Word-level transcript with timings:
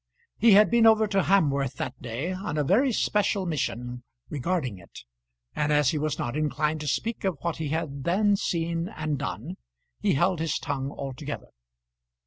He 0.39 0.53
had 0.53 0.71
been 0.71 0.87
over 0.87 1.05
to 1.05 1.21
Hamworth 1.21 1.75
that 1.75 2.01
day 2.01 2.31
on 2.33 2.57
a 2.57 2.63
very 2.63 2.91
special 2.91 3.45
mission 3.45 4.01
regarding 4.29 4.79
it, 4.79 5.01
and 5.55 5.71
as 5.71 5.91
he 5.91 5.99
was 5.99 6.17
not 6.17 6.35
inclined 6.35 6.79
to 6.81 6.87
speak 6.87 7.23
of 7.23 7.37
what 7.41 7.57
he 7.57 7.67
had 7.67 8.03
then 8.03 8.35
seen 8.35 8.89
and 8.89 9.19
done, 9.19 9.57
he 9.99 10.15
held 10.15 10.39
his 10.39 10.57
tongue 10.57 10.89
altogether. 10.89 11.49